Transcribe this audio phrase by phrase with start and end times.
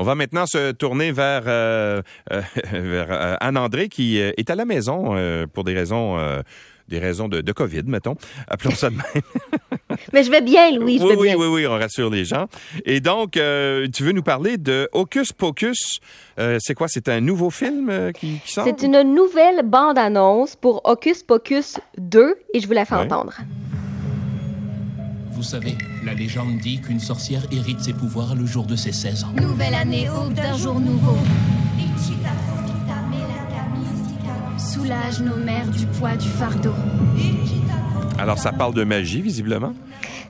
[0.00, 2.00] On va maintenant se tourner vers, euh,
[2.32, 2.40] euh,
[2.72, 6.16] vers euh, Anne-André qui est à la maison euh, pour des raisons,
[6.88, 8.16] des raisons de, de COVID, mettons.
[8.48, 9.98] Appelons ça de même.
[10.14, 11.36] Mais je vais bien, Louis, je oui, vais oui, bien.
[11.36, 12.46] oui, oui, on rassure les gens.
[12.86, 16.00] Et donc, euh, tu veux nous parler de Hocus Pocus.
[16.38, 16.88] Euh, c'est quoi?
[16.88, 18.64] C'est un nouveau film euh, qui, qui sort?
[18.64, 23.34] C'est une nouvelle bande-annonce pour Hocus Pocus 2 et je vous la fais entendre.
[25.32, 29.24] Vous savez, la légende dit qu'une sorcière hérite ses pouvoirs le jour de ses 16
[29.24, 29.32] ans.
[29.40, 31.16] Nouvelle année, aube d'un jour nouveau.
[34.58, 36.74] Soulage nos mères du poids du fardeau.
[38.18, 39.72] Alors, ça parle de magie, visiblement?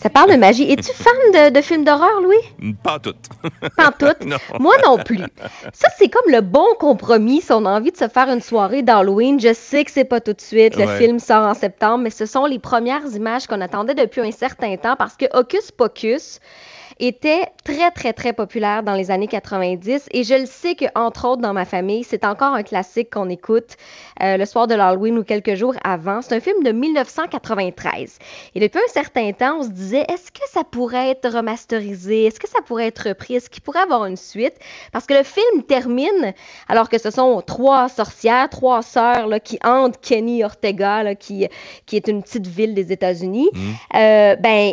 [0.00, 0.70] Ça parle de magie.
[0.70, 2.74] Es-tu fan de, de films d'horreur, Louis?
[2.82, 3.16] Pas toutes.
[3.76, 4.14] Pas en tout.
[4.26, 4.36] Non.
[4.60, 5.18] Moi non plus.
[5.72, 8.82] Ça, c'est comme le bon compromis si on a envie de se faire une soirée
[8.82, 9.40] d'Halloween.
[9.40, 10.76] Je sais que c'est pas tout de suite.
[10.76, 10.98] Le Ouais.
[10.98, 14.76] film sort en septembre, mais ce sont les premières images qu'on attendait depuis un certain
[14.76, 16.38] temps parce que Hocus Pocus
[17.00, 21.28] était très, très, très populaire dans les années 90 et je le sais que, entre
[21.28, 23.76] autres, dans ma famille, c'est encore un classique qu'on écoute
[24.22, 26.22] euh, le soir de l'Halloween ou quelques jours avant.
[26.22, 28.18] C'est un film de 1993.
[28.54, 32.24] Et depuis un certain temps, on se disait, est-ce que ça pourrait être remasterisé?
[32.24, 33.34] Est-ce que ça pourrait être repris?
[33.34, 34.54] Est-ce qu'il pourrait avoir une suite?
[34.92, 36.34] Parce que le film termine
[36.68, 41.46] alors que ce sont trois sorcières, trois sœurs là, qui hantent Kenny Ortega, là, qui,
[41.86, 43.50] qui est une petite ville des États-Unis.
[43.94, 44.72] Euh, ben,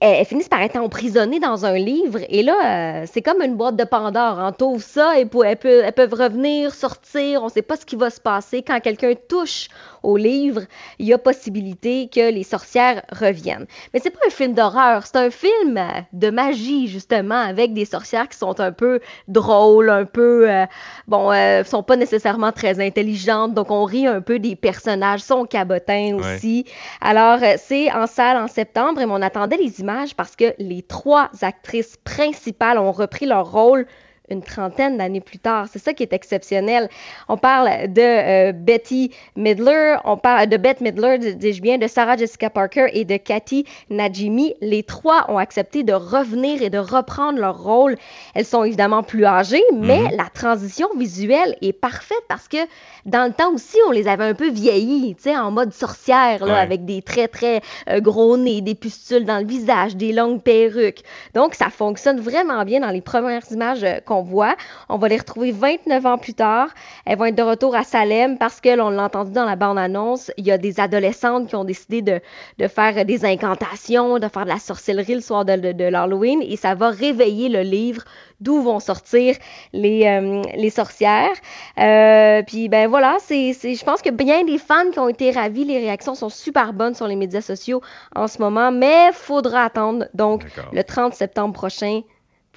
[0.00, 2.18] elles finissent par être emprisonnées dans un livre.
[2.28, 4.38] Et là, euh, c'est comme une boîte de Pandore.
[4.40, 7.42] On t'ouvre ça et elles, peuvent, elles peuvent revenir, sortir.
[7.42, 8.62] On ne sait pas ce qui va se passer.
[8.62, 9.68] Quand quelqu'un touche
[10.02, 10.62] au livre,
[10.98, 13.66] il y a possibilité que les sorcières reviennent.
[13.92, 17.84] Mais c'est pas un film d'horreur, c'est un film euh, de magie, justement, avec des
[17.84, 20.66] sorcières qui sont un peu drôles, un peu, euh,
[21.08, 25.44] bon, euh, sont pas nécessairement très intelligentes, donc on rit un peu des personnages, sont
[25.44, 26.36] cabotins Ouais.
[26.36, 26.64] aussi.
[27.00, 30.82] Alors, euh, c'est en salle en septembre, et on attendait les images parce que les
[30.82, 33.86] trois actrices principales ont repris leur rôle
[34.30, 35.66] une trentaine d'années plus tard.
[35.72, 36.88] C'est ça qui est exceptionnel.
[37.28, 41.86] On parle de euh, Betty Midler, on parle de Bette Midler, dis- dis-je bien, de
[41.86, 44.54] Sarah Jessica Parker et de Cathy Najimy.
[44.60, 47.96] Les trois ont accepté de revenir et de reprendre leur rôle.
[48.34, 52.58] Elles sont évidemment plus âgées, mais la transition visuelle est parfaite parce que
[53.06, 56.44] dans le temps aussi, on les avait un peu vieillis, tu sais, en mode sorcière,
[56.44, 56.58] là, Ouais.
[56.58, 61.02] avec des très, très euh, gros nez, des pustules dans le visage, des longues perruques.
[61.34, 64.56] Donc, ça fonctionne vraiment bien dans les premières images euh, qu'on voit.
[64.88, 66.68] On va les retrouver 29 ans plus tard.
[67.04, 70.30] Elles vont être de retour à Salem parce que, l'on l'a entendu dans la bande-annonce,
[70.36, 72.20] il y a des adolescentes qui ont décidé de,
[72.58, 76.42] de faire des incantations, de faire de la sorcellerie le soir de, de, de l'Halloween
[76.42, 78.02] et ça va réveiller le livre
[78.40, 79.34] d'où vont sortir
[79.72, 81.34] les, euh, les sorcières.
[81.78, 85.64] Euh, puis ben voilà, c'est, je pense que bien des fans qui ont été ravis,
[85.64, 87.82] les réactions sont super bonnes sur les médias sociaux
[88.14, 92.02] en ce moment, mais faudra attendre donc le 30 septembre prochain,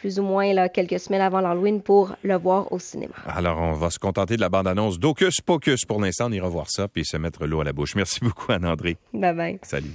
[0.02, 3.14] plus ou moins là, quelques semaines avant l'Halloween pour le voir au cinéma.
[3.28, 6.26] Alors, on va se contenter de la bande-annonce d'Hocus Pocus pour l'instant.
[6.28, 7.96] On ira voir ça puis se mettre l'eau à la bouche.
[7.96, 8.98] Merci beaucoup, Anne-André.
[9.14, 9.60] Bye bye.
[9.62, 9.94] Salut.